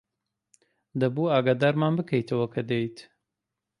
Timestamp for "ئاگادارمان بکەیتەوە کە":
1.33-2.61